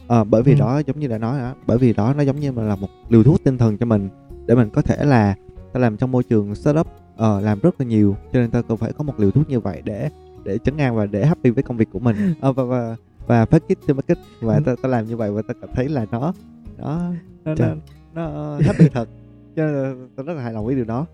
[0.08, 0.60] Ờ, bởi vì Ừ.
[0.60, 3.24] đó giống như đã nói đó bởi vì đó nó giống như là một liều
[3.24, 4.10] thuốc tinh thần cho mình
[4.46, 5.36] để mình có thể là
[5.74, 8.16] ta làm trong môi trường startup ờ, làm rất là nhiều.
[8.34, 10.10] Cho nên ta cần phải có một liều thuốc như vậy để
[10.44, 12.16] để chấn an và để happy với công việc của mình.
[12.42, 12.96] Ờ, và và
[13.28, 14.18] và phát kích to market.
[14.42, 16.34] Và ta, ta làm như vậy và ta cảm thấy là nó
[16.78, 17.76] nó nó nó, Trời.
[18.14, 19.10] nó happy thật
[19.56, 21.06] cho nên ta rất là hài lòng với điều đó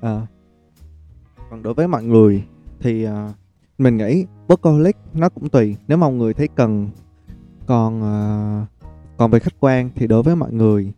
[0.00, 0.26] Ờ.
[1.50, 2.44] còn đối với mọi người
[2.80, 3.32] thì ờ,
[3.78, 6.88] mình nghĩ workaholic nó cũng tùy nếu mà mọi người thấy cần
[7.66, 8.64] còn ờ,
[9.16, 10.92] còn về khách quan thì đối với mọi người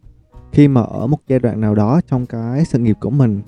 [0.53, 3.41] khi mà ở một giai đoạn nào đó trong cái sự nghiệp của mình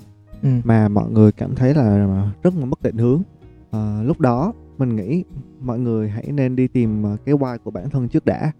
[0.43, 0.49] ừ.
[0.63, 1.97] mà mọi người cảm thấy là
[2.43, 3.21] rất là mất định hướng
[3.71, 5.23] Ờ, lúc đó mình nghĩ
[5.61, 8.51] mọi người hãy nên đi tìm cái why của bản thân trước đã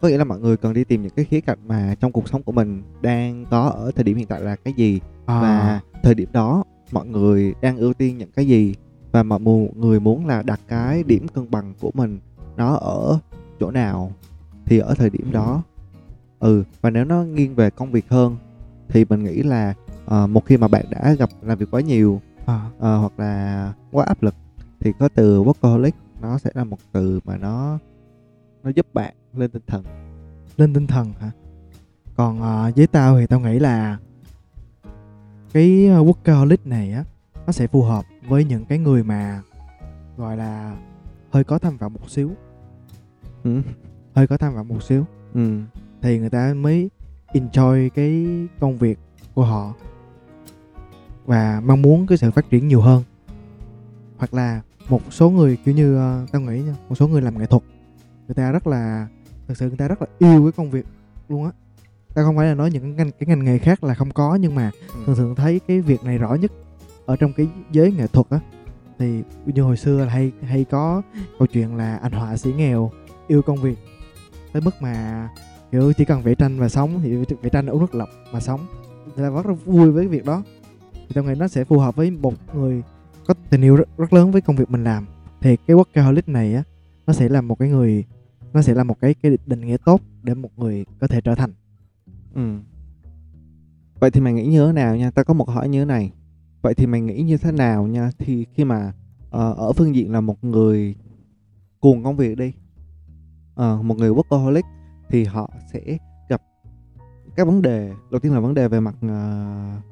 [0.00, 2.28] có nghĩa là mọi người cần đi tìm những cái khía cạnh mà trong cuộc
[2.28, 5.80] sống của mình đang có ở thời điểm hiện tại là cái gì à, và
[6.02, 8.74] thời điểm đó mọi người đang ưu tiên những cái gì
[9.12, 9.40] và mọi
[9.76, 12.18] người muốn là đặt cái điểm cân bằng của mình
[12.56, 13.18] nó ở
[13.60, 14.12] chỗ nào
[14.66, 15.62] thì ở thời điểm đó.
[16.38, 18.36] Ừ và nếu nó nghiêng về công việc hơn
[18.88, 19.74] thì mình nghĩ là
[20.06, 23.72] ờ, một khi mà bạn đã gặp làm việc quá nhiều à, ờ, hoặc là
[23.92, 24.34] quá áp lực
[24.80, 25.90] thì có từ workaholic
[26.22, 27.78] nó sẽ là một từ mà nó
[28.62, 29.84] nó giúp bạn lên tinh thần.
[30.56, 31.30] Lên tinh thần hả?
[32.16, 33.98] Còn à, với tao thì tao nghĩ là
[35.52, 37.04] cái à, workaholic này á
[37.46, 39.42] nó sẽ phù hợp với những cái người mà
[40.16, 40.76] gọi là
[41.30, 42.30] hơi có tham vọng một xíu.
[43.44, 43.60] Ừ.
[44.14, 45.04] hơi có tham vọng một xíu.
[45.34, 45.60] Ừ.
[46.02, 46.90] thì người ta mới
[47.32, 48.26] enjoy cái
[48.60, 48.98] công việc
[49.34, 49.74] của họ.
[51.24, 53.02] Và mong muốn cái sự phát triển nhiều hơn.
[54.18, 57.38] Hoặc là một số người kiểu như ờ, tao nghĩ nha một số người làm
[57.38, 57.62] nghệ thuật
[58.30, 59.08] người ta rất là
[59.48, 60.86] thực sự người ta rất là yêu cái công việc
[61.28, 61.50] luôn á.
[62.14, 64.34] Tao không phải là nói những cái ngành cái ngành nghề khác là không có
[64.34, 64.70] nhưng mà
[65.06, 66.52] thường thường thấy cái việc này rõ nhất
[67.06, 68.40] ở trong cái giới nghệ thuật á.
[68.98, 71.02] Thì như hồi xưa là hay hay có
[71.38, 72.90] câu chuyện là anh họa sĩ nghèo
[73.28, 73.78] yêu công việc
[74.52, 75.28] tới mức mà
[75.72, 78.66] kiểu chỉ cần vẽ tranh và sống thì vẽ tranh uống nước lọc mà sống.
[79.04, 80.42] Người ta rất là vui với cái việc đó.
[80.92, 82.82] Thì tao nghĩ nó sẽ phù hợp với một người
[83.26, 85.06] có tình yêu rất, rất lớn với công việc mình làm.
[85.40, 86.62] Thì cái workaholic này á
[87.06, 88.04] nó sẽ là một cái người
[88.52, 91.34] nó sẽ là một cái cái định nghĩa tốt để một người có thể trở
[91.34, 91.52] thành
[92.34, 92.58] Ừ.
[94.00, 95.10] Vậy thì mày nghĩ như thế nào nha?
[95.10, 96.12] Ta có một hỏi như thế này.
[96.62, 98.10] Vậy thì mày nghĩ như thế nào nha?
[98.18, 98.92] Thì khi mà
[99.26, 100.94] uh, ở phương diện là một người
[101.80, 102.52] cuồng công việc đi,
[103.52, 104.62] uh, một người workaholic
[105.08, 106.42] thì họ sẽ gặp
[107.36, 107.92] các vấn đề.
[108.10, 109.84] Đầu tiên là vấn đề về mặt uh,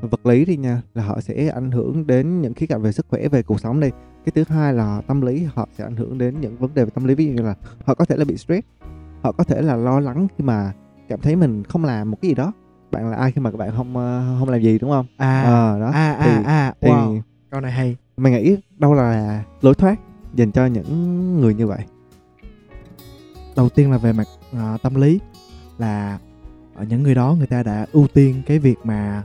[0.00, 3.06] vật lý đi nha, là họ sẽ ảnh hưởng đến những khía cạnh về sức
[3.08, 3.88] khỏe, về cuộc sống đi.
[4.24, 6.90] Cái thứ hai là tâm lý, họ sẽ ảnh hưởng đến những vấn đề về
[6.90, 7.14] tâm lý.
[7.14, 7.54] Ví dụ như là
[7.84, 8.66] họ có thể là bị stress,
[9.22, 10.72] họ có thể là lo lắng khi mà
[11.08, 12.52] cảm thấy mình không làm một cái gì đó.
[12.90, 15.06] Bạn là ai khi mà các bạn không ờ, không làm gì đúng không?
[15.16, 15.90] À Ờ, đó.
[15.90, 17.96] à à thì, à thì wow câu này hay.
[18.16, 20.00] mày nghĩ đâu là lối thoát
[20.34, 21.84] dành cho những người như vậy?
[23.56, 25.20] Đầu tiên là về mặt à, tâm lý
[25.78, 26.18] là
[26.74, 29.22] ở những người đó người ta đã ưu tiên cái việc mà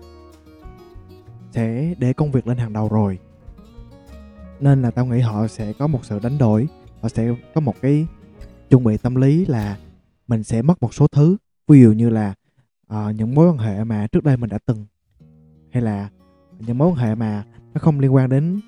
[1.51, 3.19] sẽ để công việc lên hàng đầu rồi.
[4.59, 6.67] Nên là tao nghĩ họ sẽ có một sự đánh đổi
[7.01, 8.07] họ sẽ có một cái
[8.69, 9.77] chuẩn bị tâm lý là
[10.27, 11.37] mình sẽ mất một số thứ.
[11.67, 12.33] Ví dụ như là
[12.93, 14.85] uh, những mối quan hệ mà trước đây mình đã từng
[15.71, 16.09] hay là
[16.59, 18.59] những mối quan hệ mà nó không liên quan đến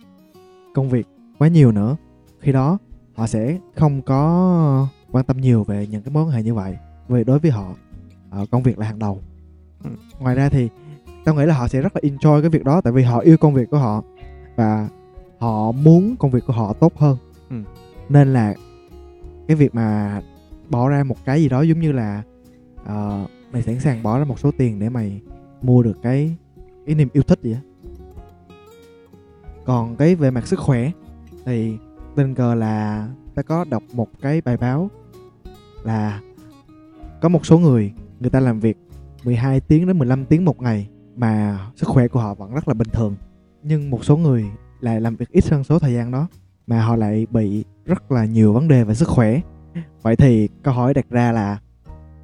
[0.73, 1.97] công việc quá nhiều nữa
[2.39, 2.77] khi đó
[3.13, 6.77] họ sẽ không có quan tâm nhiều về những cái mối quan hệ như vậy.
[7.07, 7.75] Vì đối với họ
[8.41, 9.21] uh, công việc là hàng đầu.
[9.83, 9.89] Ừ.
[10.19, 10.69] ngoài ra thì
[11.25, 13.37] tao nghĩ là họ sẽ rất là enjoy cái việc đó tại vì họ yêu
[13.37, 14.03] công việc của họ
[14.55, 14.89] và
[15.39, 17.17] họ muốn công việc của họ tốt hơn.
[17.49, 17.55] Ừ.
[18.09, 18.53] nên là
[19.47, 20.21] cái việc mà
[20.69, 22.23] bỏ ra một cái gì đó giống như là
[22.85, 25.21] ờ, mày sẵn sàng bỏ ra một số tiền để mày
[25.61, 26.35] mua được cái
[26.85, 27.61] cái niềm yêu thích gì á.
[29.65, 30.91] Còn cái về mặt sức khỏe
[31.45, 31.77] thì
[32.15, 34.89] tình cờ là ta có đọc một cái bài báo
[35.83, 36.21] là
[37.21, 38.77] có một số người người ta làm việc
[39.23, 42.73] 12 tiếng đến 15 tiếng một ngày mà sức khỏe của họ vẫn rất là
[42.73, 43.15] bình thường.
[43.63, 44.45] Nhưng một số người
[44.79, 46.27] lại làm việc ít hơn số thời gian đó
[46.67, 49.39] mà họ lại bị rất là nhiều vấn đề về sức khỏe.
[50.01, 51.59] Vậy thì câu hỏi đặt ra là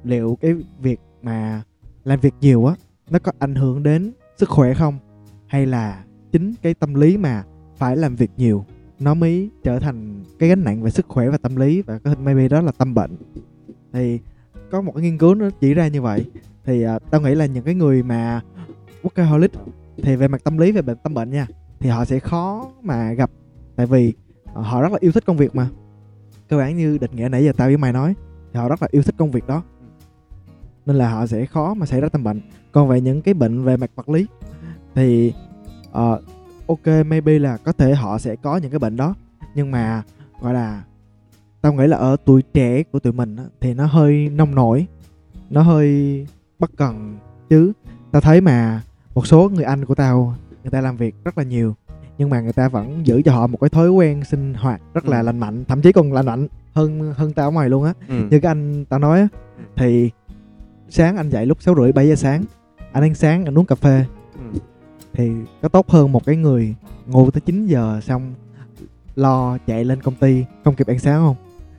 [0.04, 1.62] liệu cái việc mà
[2.04, 2.74] làm việc nhiều á
[3.10, 4.98] nó có ảnh hưởng đến sức khỏe không?
[5.46, 7.44] Hay là chính cái tâm lý mà
[7.76, 8.64] phải làm việc nhiều
[9.00, 12.14] nó mới trở thành cái gánh nặng về sức khỏe và tâm lý và có
[12.22, 13.16] maybe đó là tâm bệnh?
[13.92, 14.20] Thì
[14.70, 16.30] có một cái nghiên cứu nó chỉ ra như vậy.
[16.64, 18.40] Thì uh, tao nghĩ là những cái người mà
[19.02, 19.48] workaholic
[20.02, 21.46] thì về mặt tâm lý về bệnh tâm bệnh nha
[21.80, 23.30] thì họ sẽ khó mà gặp.
[23.76, 24.12] Tại vì
[24.54, 25.68] ờ, họ rất là yêu thích công việc mà.
[26.48, 28.14] Cơ bản như định nghĩa nãy giờ tao với mày nói
[28.52, 29.62] thì họ rất là yêu thích công việc đó.
[30.86, 32.40] Nên là họ sẽ khó mà xảy ra tâm bệnh.
[32.72, 34.26] Còn về những cái bệnh về mặt vật lý
[34.94, 35.32] thì
[35.88, 36.22] uh,
[36.66, 39.14] ok maybe là có thể họ sẽ có những cái bệnh đó.
[39.54, 40.02] Nhưng mà
[40.40, 40.84] gọi là
[41.60, 44.86] tao nghĩ là ở tuổi trẻ của tụi mình á, thì nó hơi nông nổi
[45.50, 46.26] nó hơi
[46.58, 47.72] bất cần chứ
[48.12, 48.82] tao thấy mà
[49.14, 51.74] một số người anh của tao người ta làm việc rất là nhiều
[52.18, 55.06] nhưng mà người ta vẫn giữ cho họ một cái thói quen sinh hoạt rất
[55.06, 55.22] là Ừ.
[55.24, 58.14] lành mạnh thậm chí còn lành mạnh hơn hơn tao ở ngoài luôn á ừ.
[58.30, 59.28] như cái anh tao nói á
[59.76, 60.10] thì
[60.88, 62.44] sáng anh dậy lúc sáu rưỡi bảy giờ sáng
[62.92, 64.04] anh ăn sáng anh uống cà phê
[64.52, 64.58] Ừ.
[65.12, 66.74] thì có tốt hơn một cái người
[67.06, 68.34] ngủ tới 9 giờ xong
[69.16, 71.36] lo chạy lên công ty không kịp ăn sáng không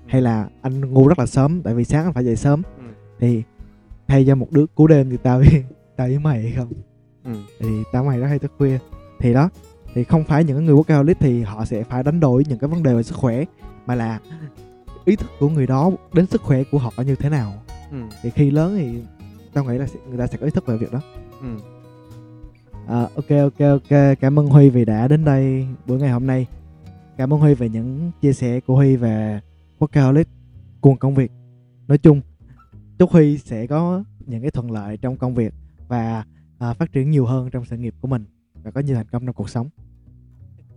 [0.08, 2.84] hay là anh ngủ rất là sớm tại vì sáng anh phải dậy sớm Ừ.
[3.20, 3.44] thì
[4.08, 5.42] thay cho một đứa cú đêm thì tao
[6.07, 6.71] với mày không?
[7.23, 7.31] Ừ.
[7.59, 8.79] thì tao mày rất hay thức khuya.
[9.19, 9.49] Thì đó
[9.93, 12.83] thì không phải những người workaholic thì họ sẽ phải đánh đổi những cái vấn
[12.83, 13.43] đề về sức khỏe
[13.85, 14.19] mà là
[15.05, 17.53] ý thức của người đó đến sức khỏe của họ như thế nào.
[17.91, 17.97] Ừ.
[18.21, 19.01] thì khi lớn thì
[19.53, 21.01] tao nghĩ là người ta sẽ có ý thức về việc đó.
[21.41, 21.47] Ừ.
[22.88, 24.19] À, ok ok ok.
[24.19, 26.47] Cảm ơn Huy vì đã đến đây buổi ngày hôm nay.
[27.17, 29.39] Cảm ơn Huy về những chia sẻ của Huy về
[29.79, 30.23] workaholic
[30.81, 31.31] cuồng công việc.
[31.88, 32.21] Nói chung
[32.99, 35.53] chúc Huy sẽ có những cái thuận lợi trong công việc
[35.89, 36.23] và
[36.60, 38.25] à, phát triển nhiều hơn trong sự nghiệp của mình
[38.63, 39.69] và có nhiều thành công trong cuộc sống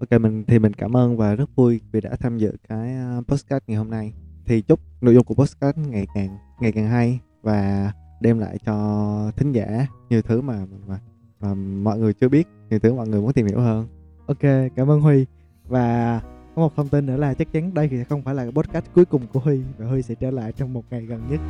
[0.02, 3.26] Ok mình thì mình cảm ơn và rất vui vì đã tham dự cái uh,
[3.26, 4.12] podcast ngày hôm nay.
[4.46, 9.32] Thì chúc nội dung của podcast ngày càng ngày càng hay và đem lại cho
[9.36, 10.98] thính giả nhiều thứ mà mà,
[11.40, 13.86] mà mọi người chưa biết, nhiều thứ mọi người muốn tìm hiểu hơn.
[14.26, 14.42] ok
[14.76, 15.26] cảm ơn Huy
[15.68, 16.20] và
[16.54, 19.04] có một thông tin nữa là chắc chắn đây thì không phải là podcast cuối
[19.04, 21.40] cùng của Huy và Huy sẽ trở lại trong một ngày gần nhất